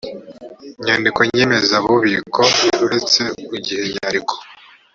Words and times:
nyandiko 0.83 1.19
nyemezabubiko 1.33 2.41
uretse 2.85 3.23
igihe 3.57 3.81
inyandiko 3.89 4.33